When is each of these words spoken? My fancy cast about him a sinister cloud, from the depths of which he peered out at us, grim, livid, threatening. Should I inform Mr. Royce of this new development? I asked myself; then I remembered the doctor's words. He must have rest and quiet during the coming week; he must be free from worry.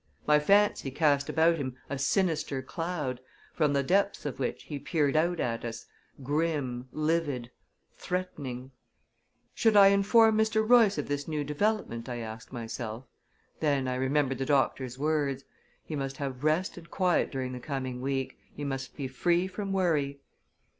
My 0.25 0.39
fancy 0.39 0.89
cast 0.89 1.29
about 1.29 1.57
him 1.57 1.77
a 1.87 1.99
sinister 1.99 2.63
cloud, 2.63 3.19
from 3.53 3.73
the 3.73 3.83
depths 3.83 4.25
of 4.25 4.39
which 4.39 4.63
he 4.63 4.79
peered 4.79 5.15
out 5.15 5.39
at 5.39 5.63
us, 5.63 5.85
grim, 6.23 6.89
livid, 6.91 7.51
threatening. 7.97 8.71
Should 9.53 9.77
I 9.77 9.89
inform 9.89 10.35
Mr. 10.39 10.67
Royce 10.67 10.97
of 10.97 11.07
this 11.07 11.27
new 11.27 11.43
development? 11.43 12.09
I 12.09 12.17
asked 12.17 12.51
myself; 12.51 13.05
then 13.59 13.87
I 13.87 13.93
remembered 13.93 14.39
the 14.39 14.45
doctor's 14.47 14.97
words. 14.97 15.43
He 15.85 15.95
must 15.95 16.17
have 16.17 16.43
rest 16.43 16.77
and 16.79 16.89
quiet 16.89 17.29
during 17.31 17.51
the 17.51 17.59
coming 17.59 18.01
week; 18.01 18.39
he 18.55 18.63
must 18.63 18.95
be 18.95 19.07
free 19.07 19.45
from 19.45 19.71
worry. 19.71 20.19